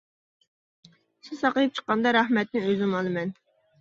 [1.29, 3.37] سىز ساقىيىپ چىققاندا رەھمەتنى ئۆزۈم ئالىمەن.